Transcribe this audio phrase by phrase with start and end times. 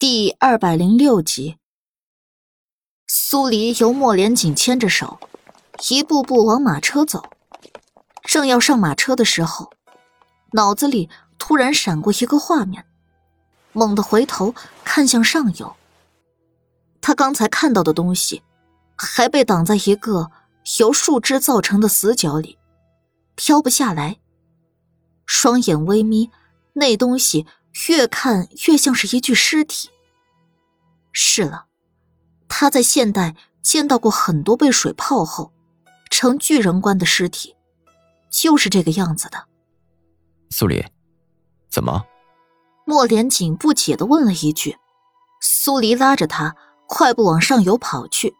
[0.00, 1.58] 第二百零六集，
[3.06, 5.20] 苏黎由莫连锦牵着手，
[5.90, 7.22] 一步步往马车走。
[8.22, 9.70] 正要上马车的时候，
[10.52, 12.86] 脑子里突然闪过一个画面，
[13.74, 15.76] 猛地回头看向上游。
[17.02, 18.42] 他刚才看到的东西，
[18.96, 20.30] 还被挡在一个
[20.78, 22.56] 由树枝造成的死角里，
[23.34, 24.16] 飘不下来。
[25.26, 26.30] 双眼微眯，
[26.72, 27.46] 那东西。
[27.88, 29.90] 越看越像是一具尸体。
[31.12, 31.66] 是了，
[32.48, 35.52] 他在现代见到过很多被水泡后
[36.10, 37.56] 成巨人观的尸体，
[38.30, 39.46] 就是这个样子的。
[40.50, 40.84] 苏黎，
[41.70, 42.04] 怎么？
[42.84, 44.76] 莫连锦不解的问了一句。
[45.40, 46.54] 苏黎拉着他
[46.86, 48.34] 快步往上游跑去。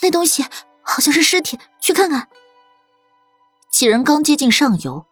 [0.00, 0.44] 那东西
[0.82, 2.28] 好像是尸体，去看看。
[3.70, 5.04] 几人刚接近上游，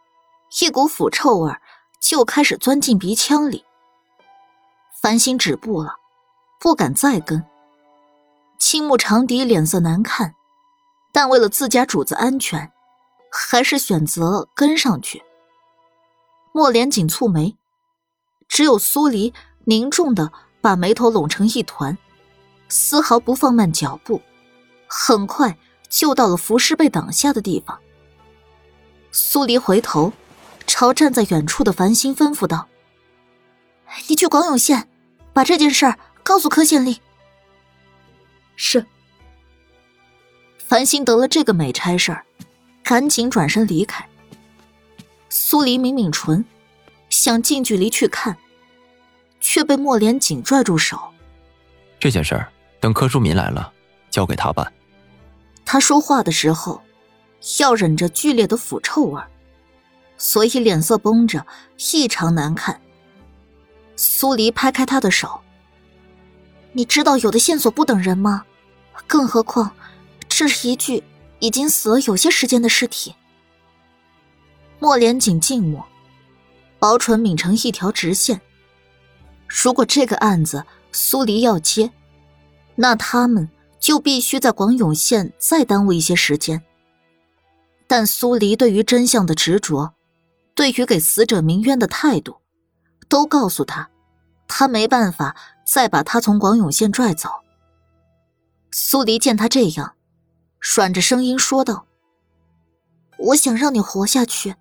[0.60, 1.52] 一股腐臭味
[2.02, 3.64] 就开始钻进鼻腔里。
[5.00, 5.94] 繁星止步了，
[6.60, 7.42] 不敢再跟。
[8.58, 10.34] 青木长笛脸色难看，
[11.12, 12.72] 但为了自家主子安全，
[13.30, 15.22] 还是选择跟上去。
[16.52, 17.56] 莫连锦蹙眉，
[18.48, 19.32] 只有苏黎
[19.64, 21.96] 凝重的把眉头拢成一团，
[22.68, 24.20] 丝毫不放慢脚步，
[24.88, 25.56] 很快
[25.88, 27.78] 就到了浮尸被挡下的地方。
[29.12, 30.12] 苏黎回头。
[30.74, 32.66] 朝站在远处的繁星吩咐道
[34.08, 34.88] ：“你去广永县，
[35.34, 36.98] 把这件事儿告诉柯县令。”
[38.56, 38.86] 是。
[40.56, 42.24] 繁星得了这个美差事儿，
[42.82, 44.02] 赶紧转身离开。
[45.28, 46.42] 苏黎抿抿唇，
[47.10, 48.34] 想近距离去看，
[49.40, 50.98] 却被莫莲紧拽住手
[52.00, 53.70] ：“这件事儿等柯淑敏来了，
[54.08, 54.72] 交给他办。”
[55.66, 56.82] 他说话的时候，
[57.60, 59.28] 要忍着剧烈的腐臭味儿。
[60.22, 61.44] 所以脸色绷着，
[61.92, 62.80] 异常难看。
[63.96, 65.40] 苏黎拍开他的手
[66.74, 68.44] ：“你知道有的线索不等人吗？
[69.08, 69.74] 更何况，
[70.28, 71.02] 这是一具
[71.40, 73.16] 已经死了有些时间的尸体。”
[74.78, 75.84] 莫连锦静默，
[76.78, 78.40] 薄唇抿成一条直线。
[79.48, 81.90] 如果这个案子苏黎要接，
[82.76, 86.62] 那他们就必须在广永县再耽误一些时间。
[87.88, 89.94] 但苏黎对于真相的执着。
[90.54, 92.40] 对于给死者鸣冤的态度，
[93.08, 93.90] 都告诉他，
[94.46, 97.30] 他没办法再把他从广永县拽走。
[98.70, 99.94] 苏黎见他这样，
[100.58, 101.86] 软着声音说道
[103.18, 104.56] ：“我想让你活下去，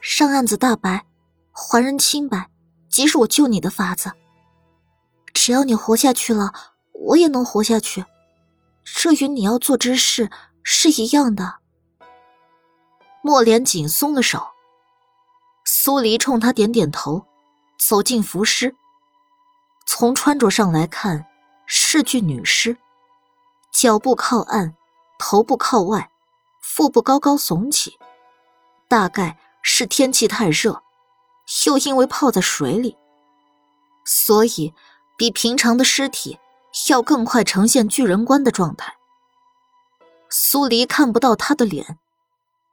[0.00, 1.06] 上案子大白，
[1.52, 2.50] 还人清白，
[2.88, 4.12] 即是我救你的法子。
[5.32, 6.52] 只要你活下去了，
[6.92, 8.04] 我也能活下去，
[8.84, 10.30] 这与你要做之事
[10.62, 11.56] 是一样的。”
[13.22, 14.46] 莫连锦松了手。
[15.72, 17.24] 苏黎冲他点点头，
[17.78, 18.74] 走进浮尸。
[19.86, 21.26] 从穿着上来看，
[21.64, 22.76] 是具女尸，
[23.70, 24.74] 脚部靠岸，
[25.16, 26.10] 头部靠外，
[26.60, 27.96] 腹部高高耸起，
[28.88, 30.82] 大概是天气太热，
[31.66, 32.98] 又因为泡在水里，
[34.04, 34.74] 所以
[35.16, 36.40] 比平常的尸体
[36.88, 38.96] 要更快呈现巨人观的状态。
[40.28, 41.96] 苏黎看不到他的脸，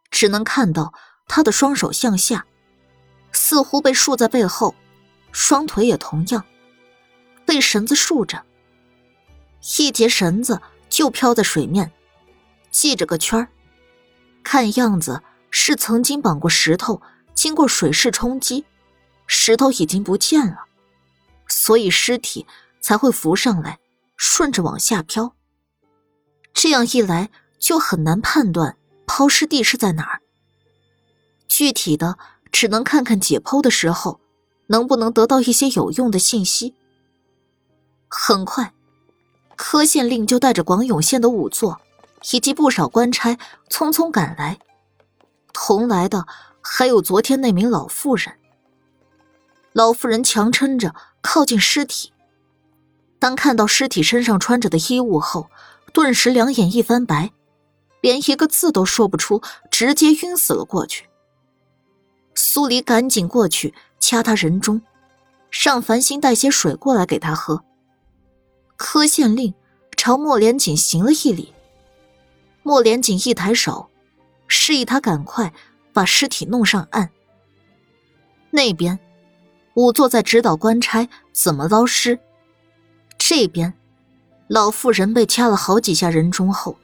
[0.09, 0.91] 只能看到
[1.27, 2.47] 他的双手向下。
[3.39, 4.73] 似乎被束在背后，
[5.31, 6.43] 双腿也同样
[7.45, 8.43] 被绳子束着。
[9.77, 10.59] 一截绳子
[10.89, 11.91] 就飘在水面，
[12.71, 13.47] 系着个圈儿，
[14.43, 15.21] 看样子
[15.51, 16.99] 是曾经绑过石头，
[17.35, 18.65] 经过水势冲击，
[19.27, 20.65] 石头已经不见了，
[21.47, 22.47] 所以尸体
[22.81, 23.77] 才会浮上来，
[24.15, 25.35] 顺着往下飘。
[26.53, 30.21] 这样一来，就很难判断抛尸地是在哪儿。
[31.47, 32.17] 具体的。
[32.51, 34.19] 只能看看解剖的时候，
[34.67, 36.73] 能不能得到一些有用的信息。
[38.07, 38.73] 很快，
[39.55, 41.79] 柯县令就带着广永县的仵作
[42.31, 43.37] 以及不少官差
[43.69, 44.59] 匆匆赶来，
[45.53, 46.25] 同来的
[46.61, 48.33] 还有昨天那名老妇人。
[49.73, 52.11] 老妇人强撑着靠近尸体，
[53.19, 55.49] 当看到尸体身上穿着的衣物后，
[55.93, 57.31] 顿时两眼一翻白，
[58.01, 61.07] 连一个字都说不出，直接晕死了过去。
[62.39, 64.79] 苏黎赶紧过去掐他人中，
[65.49, 67.63] 让繁星带些水过来给他喝。
[68.75, 69.55] 柯县令
[69.95, 71.51] 朝莫连锦行了一礼，
[72.61, 73.89] 莫连锦一抬手，
[74.47, 75.51] 示意他赶快
[75.91, 77.09] 把尸体弄上岸。
[78.51, 78.99] 那边，
[79.73, 82.19] 仵作在指导官差怎么捞尸。
[83.17, 83.73] 这边，
[84.47, 86.77] 老妇人被掐了好几下人中后，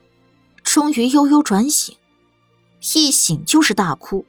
[0.64, 1.96] 终于悠悠转醒，
[2.96, 4.26] 一醒就是大哭。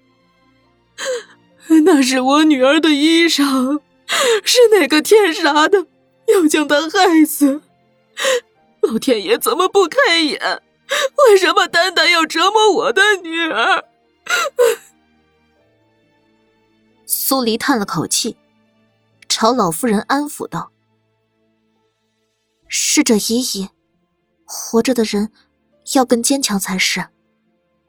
[1.83, 3.81] 那是我女儿的衣裳，
[4.43, 5.87] 是哪个天杀的？
[6.27, 7.61] 要将她害死。
[8.81, 10.61] 老天爷怎么不开眼？
[11.27, 13.85] 为什么单单要折磨我的女儿？
[17.05, 18.37] 苏黎叹了口气，
[19.27, 20.71] 朝老妇人安抚道
[22.67, 23.69] ：“逝者已矣，
[24.45, 25.31] 活着的人
[25.93, 27.07] 要更坚强才是。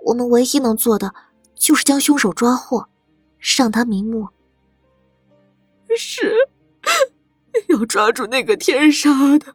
[0.07, 1.15] 我们唯一能做的，
[1.55, 2.89] 就是将凶手抓获，
[3.57, 4.29] 让他瞑目。
[5.97, 6.35] 是，
[7.69, 9.55] 要抓住那个天杀的。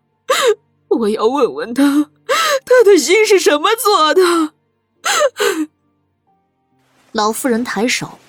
[0.88, 2.12] 我要问问他。”
[2.64, 4.54] 他的心是什么做的？
[7.12, 8.20] 老妇人抬手，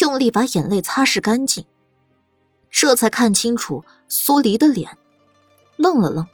[0.00, 1.64] 用力把眼泪擦拭干净，
[2.68, 4.98] 这才看清楚苏黎的脸，
[5.76, 6.26] 愣了愣，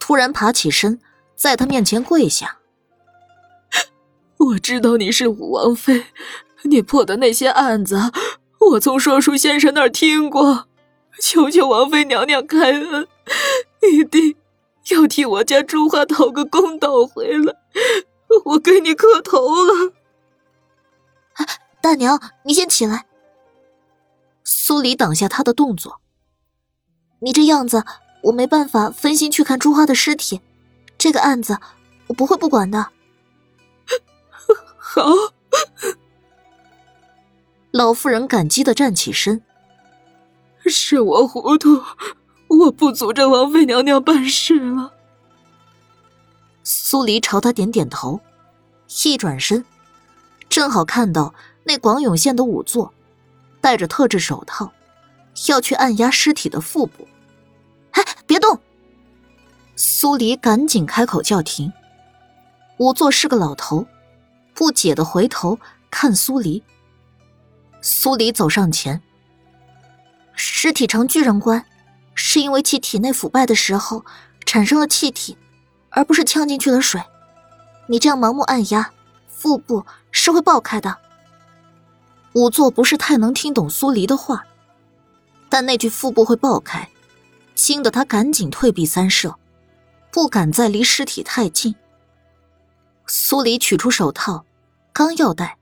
[0.00, 1.00] 突然爬起身，
[1.36, 2.58] 在他面前跪下。
[4.38, 6.06] 我知道你是武王妃，
[6.64, 8.12] 你破的那些案子，
[8.72, 10.66] 我从说书先生那儿听过，
[11.20, 13.08] 求求王妃娘娘开恩，
[13.92, 14.36] 一定。
[14.90, 17.54] 要替我家朱花讨个公道回来，
[18.46, 19.92] 我给你磕头了。
[21.82, 23.04] 大娘，你先起来。
[24.44, 26.00] 苏黎挡下他的动作。
[27.20, 27.84] 你这样子，
[28.24, 30.40] 我没办法分心去看朱花的尸体。
[30.96, 31.58] 这个案子，
[32.06, 32.88] 我不会不管的。
[34.78, 35.02] 好。
[37.70, 39.42] 老妇人感激的站起身。
[40.66, 41.82] 是我糊涂。
[42.48, 44.94] 我不阻着王妃娘娘办事了。
[46.64, 48.20] 苏黎朝他点点头，
[49.04, 49.62] 一转身，
[50.48, 51.34] 正好看到
[51.64, 52.94] 那广永县的仵作，
[53.60, 54.72] 戴着特制手套，
[55.48, 57.06] 要去按压尸体的腹部。
[57.90, 58.58] 哎，别动！
[59.76, 61.70] 苏黎赶紧开口叫停。
[62.78, 63.86] 仵作是个老头，
[64.54, 65.58] 不解的回头
[65.90, 66.62] 看苏黎。
[67.80, 69.00] 苏黎走上前，
[70.34, 71.64] 尸体呈巨人观。
[72.20, 74.04] 是因为其体内腐败的时候
[74.44, 75.38] 产生了气体，
[75.90, 77.00] 而不是呛进去了水。
[77.86, 78.90] 你这样盲目按压，
[79.28, 80.98] 腹部是会爆开的。
[82.32, 84.44] 仵作不是太能听懂苏黎的话，
[85.48, 86.88] 但那句腹部会爆开，
[87.54, 89.36] 惊得他赶紧退避三舍，
[90.10, 91.76] 不敢再离尸体太近。
[93.06, 94.44] 苏黎取出手套，
[94.92, 95.56] 刚要戴，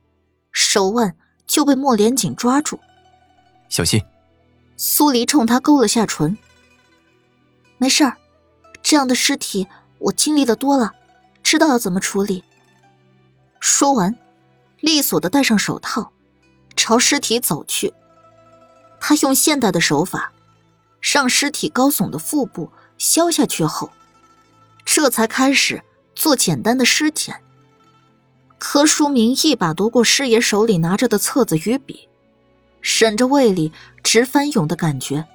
[0.53, 1.15] 手腕
[1.47, 2.81] 就被莫连锦抓住，
[3.69, 4.03] 小心。
[4.77, 6.37] 苏黎冲他勾了下唇。
[7.79, 8.17] 没事儿，
[8.83, 9.67] 这样的尸体
[9.99, 10.95] 我经历的多了，
[11.43, 12.45] 知道要怎么处理。
[13.61, 14.17] 说完，
[14.81, 16.13] 利索的戴上手套，
[16.77, 17.95] 朝尸体走去。
[19.01, 20.33] 他用现代的手法，
[21.01, 23.91] 让尸体高耸的腹部消下去后，
[24.85, 25.83] 这才开始
[26.15, 27.43] 做简单的尸检。
[28.59, 32.09] 柯书明一把夺过师爷手里拿着的册子与笔，
[32.81, 33.73] 忍着胃里
[34.03, 35.27] 直翻涌的感觉，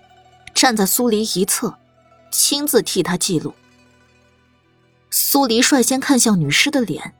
[0.53, 1.77] 站在苏黎一侧。
[2.33, 3.53] 亲自替他记录。
[5.09, 7.13] 苏黎率先看向女尸的脸，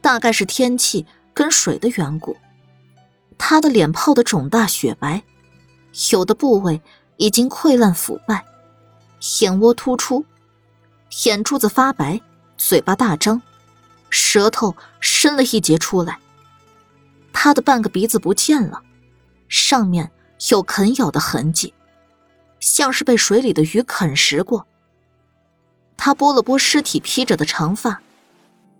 [0.00, 1.04] 大概是天气
[1.34, 2.34] 跟水的缘故，
[3.36, 5.22] 她的脸泡的肿大雪白，
[6.12, 6.80] 有的部位
[7.18, 8.42] 已经溃烂腐败，
[9.42, 10.24] 眼窝突出，
[11.26, 12.18] 眼珠子发白，
[12.56, 13.42] 嘴巴大张，
[14.16, 16.18] 舌头伸了一截出来。
[17.32, 18.82] 他的半个鼻子不见了，
[19.46, 20.10] 上面
[20.50, 21.74] 有啃咬的痕迹。
[22.58, 24.66] 像是被水里的鱼啃食过。
[25.98, 28.00] 他拨了拨尸体披着的长发，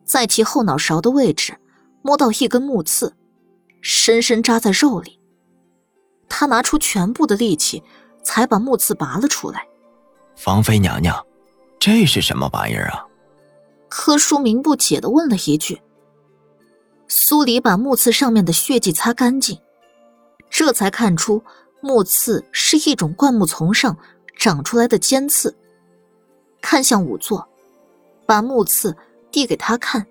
[0.05, 1.59] 在其后脑勺的位置
[2.01, 3.15] 摸到一根木刺，
[3.83, 5.21] 深深扎在肉里。
[6.29, 7.83] 他拿出全部的力气，
[8.25, 9.67] 才把木刺拔了出来。
[10.47, 11.25] 王妃娘娘，
[11.79, 13.05] 这是什么玩意儿啊？
[13.99, 15.81] 柯书明不解的问了一句。
[17.09, 19.59] 苏黎把木刺上面的血迹擦干净，
[20.51, 21.43] 这才看出。
[21.81, 23.97] 木刺是一种灌木丛上
[24.37, 25.57] 长出来的尖刺，
[26.61, 27.49] 看向仵作，
[28.27, 28.95] 把木刺
[29.31, 30.07] 递给他看。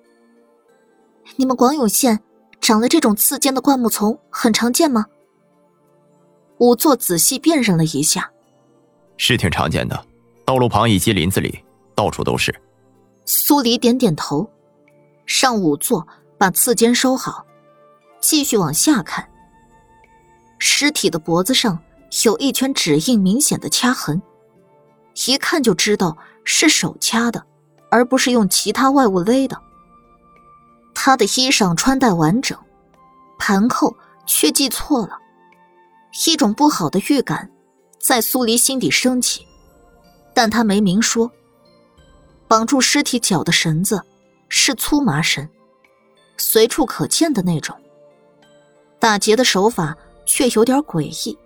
[1.36, 2.20] 你们广永县
[2.60, 5.06] 长了这种刺尖的灌木丛很常见吗？
[6.58, 8.32] 仵作仔细辨认了一下，
[9.18, 10.06] 是挺常见的，
[10.44, 11.64] 道路旁以及林子里
[11.94, 12.54] 到处都是。
[13.26, 14.48] 苏黎点点头，
[15.26, 17.44] 上五座把刺尖收好，
[18.22, 19.28] 继续往下看。
[20.60, 21.80] 尸体的脖子上
[22.24, 24.22] 有一圈指印明显的掐痕，
[25.26, 27.44] 一看就知道是手掐的，
[27.90, 29.60] 而不是用其他外物勒的。
[30.94, 32.58] 他的衣裳穿戴完整，
[33.40, 33.96] 盘扣
[34.28, 35.18] 却系错了，
[36.28, 37.52] 一种不好的预感
[38.00, 39.46] 在苏黎心底升起，
[40.34, 41.32] 但他没明说。
[42.56, 44.02] 绑住尸体脚的绳子
[44.48, 45.50] 是粗麻绳，
[46.38, 47.78] 随处可见的那种。
[48.98, 49.98] 打结的手法。
[50.26, 51.38] 却有点诡异，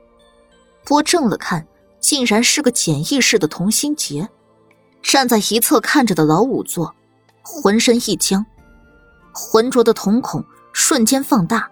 [0.85, 1.67] 拨正了看，
[1.99, 4.29] 竟然是个简易式的同心结。
[5.03, 6.95] 站在一侧看着的老五座，
[7.41, 8.45] 浑身一僵，
[9.33, 11.69] 浑浊的瞳孔瞬间放大。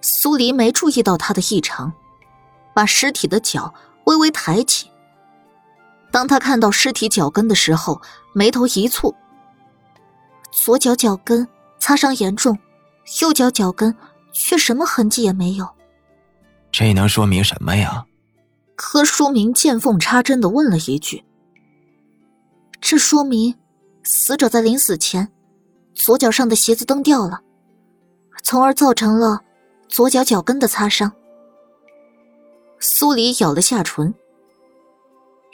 [0.00, 1.92] 苏黎没注意到他的异常，
[2.72, 4.88] 把尸体的脚微微抬起。
[6.18, 9.14] 当他看到尸体脚跟的时候，眉头一蹙。
[10.50, 11.46] 左脚脚跟
[11.78, 12.58] 擦伤严重，
[13.20, 13.94] 右脚脚跟
[14.32, 15.68] 却什么痕迹也没有。
[16.72, 18.04] 这能说明什么呀？
[18.74, 21.24] 柯书明见缝插针的问了一句。
[22.80, 23.54] 这说明，
[24.02, 25.30] 死者在临死前，
[25.94, 27.42] 左脚上的鞋子蹬掉了，
[28.42, 29.42] 从而造成了
[29.88, 31.12] 左脚脚跟的擦伤。
[32.80, 34.12] 苏黎咬了下唇。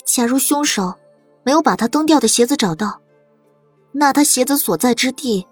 [0.05, 0.95] 假如凶手
[1.43, 3.01] 没有把他蹬掉的鞋子找到，
[3.93, 5.47] 那他鞋子所在之地，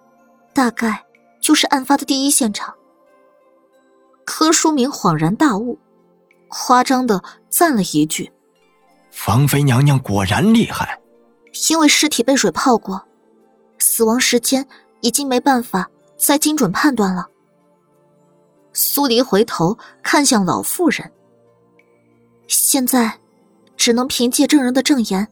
[0.52, 1.04] 大概
[1.40, 2.75] 就是案发的第一现场。
[4.25, 5.78] 柯书明恍然大悟，
[6.49, 8.32] 夸张的赞了一句
[9.26, 11.00] ：“王妃娘娘果然厉害。”
[11.71, 13.06] 因为尸体被水泡过，
[13.78, 14.66] 死亡时间
[15.00, 17.26] 已经没办法再精准判断了。
[18.73, 21.12] 苏黎回头看向老妇人，
[22.47, 23.18] 现在
[23.82, 25.26] 只能凭借证人的证言，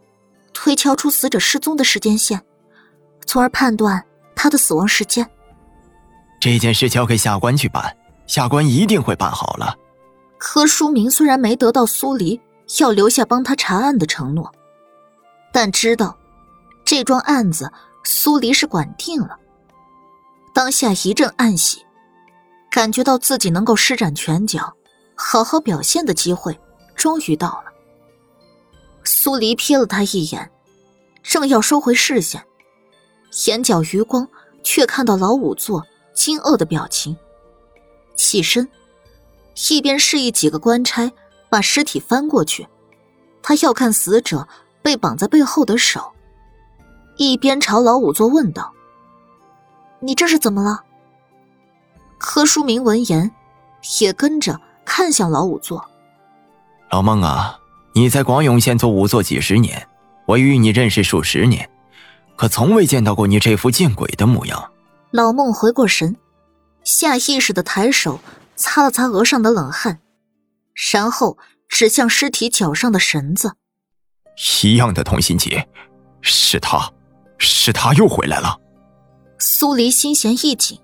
[0.53, 2.43] 推敲出死者失踪的时间线，
[3.25, 4.05] 从而判断
[4.35, 5.25] 他的死亡时间。
[6.41, 9.77] 这件事交给下官去办，下官一定会办好了。
[10.37, 12.41] 柯书明虽然没得到苏黎
[12.81, 14.53] 要留下帮他查案的承诺。
[15.53, 16.19] 但知道，
[16.85, 19.39] 这桩案子苏黎是管定了。
[20.53, 21.87] 当下一阵暗喜，
[22.69, 24.75] 感觉到自己能够施展拳脚，
[25.15, 26.59] 好好表现的机会
[26.97, 27.71] 终于到了。
[29.11, 30.51] 苏黎瞥了他一眼，
[31.23, 32.45] 正要收回视线，
[33.47, 34.29] 眼角余光
[34.63, 37.17] 却看到老仵作惊愕的表情，
[38.15, 38.69] 起身，
[39.69, 41.11] 一边示意几个官差
[41.49, 42.69] 把尸体翻过去，
[43.43, 44.47] 他要看死者。
[44.83, 46.11] 被绑在背后的手，
[47.19, 48.73] 一边朝老仵作问道
[50.01, 50.85] ：“你这是怎么了？”
[52.17, 53.31] 柯书明闻言，
[54.01, 55.85] 也跟着看向老仵作
[56.91, 57.60] ：“老孟啊，
[57.93, 59.89] 你在广永县做仵作几十年，
[60.27, 61.69] 我与你认识数十年，
[62.37, 64.73] 可从未见到过你这副见鬼的模样。”
[65.11, 66.17] 老孟回过神，
[66.85, 68.21] 下意识的抬手
[68.55, 69.99] 擦了擦额上的冷汗，
[70.93, 71.37] 然后
[71.69, 73.55] 指向尸体脚上的绳子。
[74.63, 75.69] 一样的同心结，
[76.21, 76.91] 是他，
[77.39, 78.57] 是他又回来了。
[79.39, 80.79] 苏黎心弦一紧。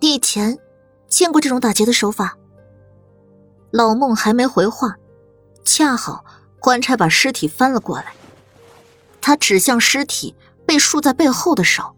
[0.00, 0.58] 你以前
[1.08, 2.36] 见过这种打劫的手法？
[3.70, 4.94] 老孟还没回话，
[5.64, 6.24] 恰好
[6.58, 8.14] 官差把尸体翻了过来，
[9.20, 10.34] 他指向尸体
[10.66, 11.96] 被束在背后的手，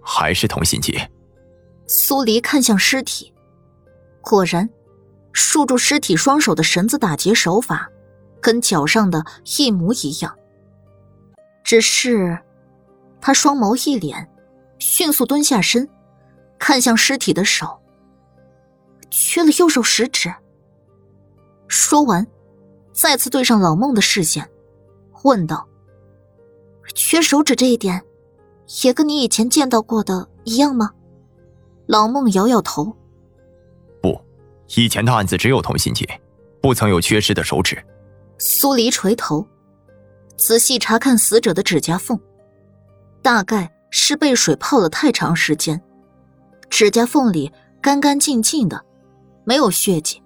[0.00, 1.10] 还是同心结。
[1.86, 3.32] 苏黎看向尸体，
[4.20, 4.68] 果然，
[5.32, 7.90] 束住尸体双手的绳子打结手法。
[8.42, 9.22] 跟脚上的
[9.58, 10.34] 一模一样，
[11.62, 12.38] 只是
[13.20, 14.26] 他双眸一敛，
[14.78, 15.86] 迅速蹲下身，
[16.58, 17.82] 看向尸体的手，
[19.10, 20.32] 缺了右手食指。
[21.68, 22.26] 说完，
[22.92, 24.48] 再次对上老孟的视线，
[25.22, 25.66] 问道
[26.94, 28.02] ：“缺手指这一点，
[28.82, 30.90] 也跟你以前见到过的一样吗？”
[31.86, 32.96] 老孟摇摇头
[34.02, 34.20] ：“不，
[34.76, 36.06] 以前的案子只有同心结，
[36.60, 37.82] 不曾有缺失的手指。”
[38.38, 39.46] 苏黎垂头，
[40.36, 42.18] 仔细查看死者的指甲缝，
[43.22, 45.80] 大概是被水泡了太长时间，
[46.68, 48.82] 指甲缝里干干净净的，
[49.44, 50.22] 没有血迹，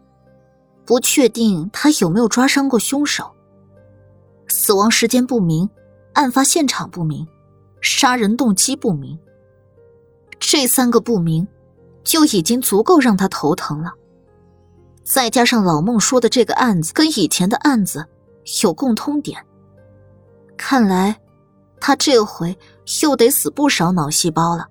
[0.84, 3.30] 不确定他有没有抓伤过凶手。
[4.48, 5.68] 死亡时间不明，
[6.12, 7.26] 案发现场不明，
[7.80, 9.18] 杀人动机不明，
[10.38, 11.46] 这三个不明，
[12.02, 13.92] 就已经足够让他头疼了。
[15.02, 18.06] 再加上老孟说的这个案子跟以前的案子
[18.62, 19.44] 有共通点，
[20.56, 21.18] 看来
[21.80, 22.56] 他这回
[23.02, 24.66] 又得死不少脑细胞了。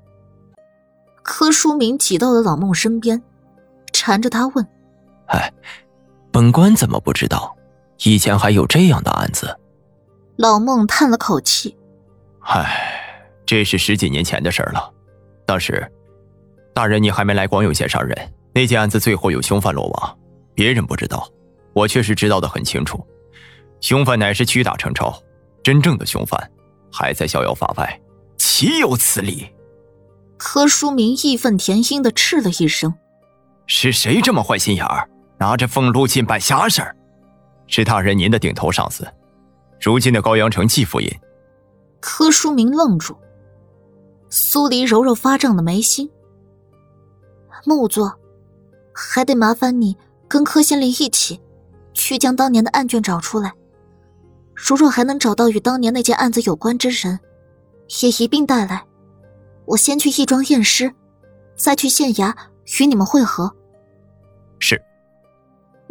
[1.23, 3.21] 柯书明挤到了老孟身边，
[3.91, 4.67] 缠着他问
[5.29, 5.53] ：“哎，
[6.33, 7.55] 本官怎么不知道？
[8.03, 9.55] 以前还有这样的案子？”
[10.35, 11.77] 老孟叹了口气
[12.41, 12.99] ：“唉，
[13.45, 14.91] 这是十几年前的事了。
[15.45, 15.87] 当时，
[16.73, 18.17] 大人你还没来广永县上任，
[18.51, 20.17] 那件案子最后有凶犯落网。”
[20.55, 21.27] 别人不知道，
[21.73, 23.05] 我却是知道的很清楚。
[23.79, 25.15] 凶犯乃是屈打成招，
[25.63, 26.51] 真正的凶犯
[26.91, 28.01] 还在逍遥法外，
[28.37, 29.47] 岂有此理！
[30.37, 32.95] 柯书明义愤填膺的斥了一声
[33.67, 35.07] ：“是谁这么坏心眼儿，
[35.43, 36.95] 拿着俸禄进办瞎事儿？
[37.67, 39.05] 是大人您的顶头上司，
[39.81, 41.09] 如今的高阳城季府尹。”
[41.99, 43.17] 柯书明愣住，
[44.29, 46.09] 苏黎揉揉发胀的眉心
[47.67, 48.17] ：“木作，
[48.93, 49.97] 还得麻烦你。”
[50.29, 51.41] 跟柯县令一起，
[51.93, 53.53] 去将当年的案卷找出来。
[54.55, 57.19] 如若还能找到与当年那件案子有关之人，
[58.01, 58.83] 也一并带来。
[59.65, 60.91] 我先去义庄验尸，
[61.55, 62.33] 再去县衙
[62.79, 63.53] 与你们会合。
[64.57, 64.81] 是。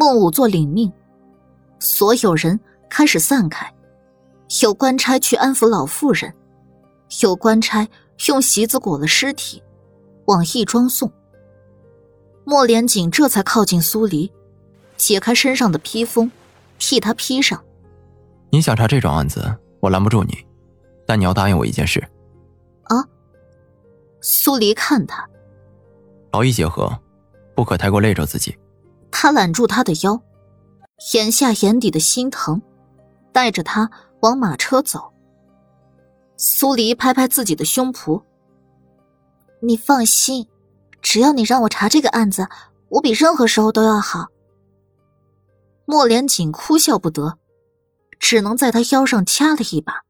[0.02, 0.92] 孟武作领命，
[1.78, 2.58] 所有人
[2.90, 3.72] 开始散开。
[4.60, 6.34] 有官差去安抚老妇人，
[7.22, 7.86] 有官差
[8.26, 9.62] 用席子裹了尸体，
[10.24, 11.08] 往义庄送。
[12.42, 14.32] 莫连锦这才靠近苏黎，
[14.96, 16.28] 解开身上的披风，
[16.80, 17.62] 替他披上。
[18.50, 20.36] 你想查这种案子，我拦不住你，
[21.06, 22.00] 但你要答应我一件事。
[22.88, 23.06] 啊！
[24.20, 25.24] 苏黎看他，
[26.32, 26.92] 劳逸结合，
[27.54, 28.52] 不可太过累着自己。
[29.12, 30.20] 他揽住他的腰，
[31.14, 32.60] 眼下眼底的心疼，
[33.32, 33.88] 带着他。
[34.22, 35.12] 往马车走。
[36.36, 38.22] 苏黎拍拍自己的胸脯
[39.60, 40.46] ：“你放心，
[41.00, 42.48] 只要你让我查这个案子，
[42.88, 44.28] 我比任何时候都要好。”
[45.86, 47.36] 莫连锦哭笑不得，
[48.20, 50.04] 只能在他腰上掐了一把。